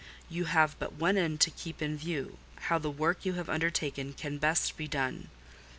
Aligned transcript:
You 0.31 0.45
have 0.45 0.75
but 0.79 0.93
one 0.93 1.15
end 1.15 1.39
to 1.41 1.51
keep 1.51 1.79
in 1.79 1.95
view—how 1.95 2.79
the 2.79 2.89
work 2.89 3.23
you 3.23 3.33
have 3.33 3.49
undertaken 3.51 4.13
can 4.13 4.39
best 4.39 4.75
be 4.75 4.87
done. 4.87 5.29